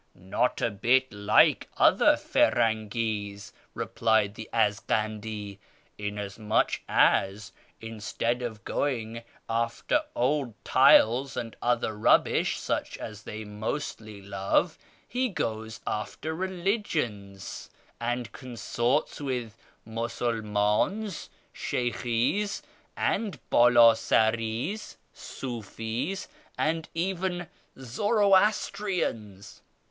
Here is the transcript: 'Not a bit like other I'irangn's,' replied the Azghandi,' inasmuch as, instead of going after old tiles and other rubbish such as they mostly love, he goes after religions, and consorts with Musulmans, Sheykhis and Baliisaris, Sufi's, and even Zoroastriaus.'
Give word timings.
'Not 0.15 0.61
a 0.63 0.71
bit 0.71 1.13
like 1.13 1.69
other 1.77 2.13
I'irangn's,' 2.15 3.53
replied 3.75 4.33
the 4.33 4.49
Azghandi,' 4.51 5.59
inasmuch 5.99 6.81
as, 6.89 7.51
instead 7.79 8.41
of 8.41 8.63
going 8.65 9.21
after 9.47 10.01
old 10.15 10.55
tiles 10.65 11.37
and 11.37 11.55
other 11.61 11.95
rubbish 11.95 12.57
such 12.59 12.97
as 12.97 13.21
they 13.21 13.45
mostly 13.45 14.23
love, 14.23 14.79
he 15.07 15.29
goes 15.29 15.81
after 15.85 16.33
religions, 16.33 17.69
and 17.99 18.31
consorts 18.31 19.21
with 19.21 19.55
Musulmans, 19.85 21.29
Sheykhis 21.53 22.63
and 22.97 23.37
Baliisaris, 23.51 24.95
Sufi's, 25.13 26.27
and 26.57 26.89
even 26.95 27.45
Zoroastriaus.' 27.77 29.61